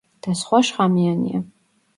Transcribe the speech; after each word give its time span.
და 0.27 0.31
სხვა 0.39 0.61
შხამიანია. 0.71 1.45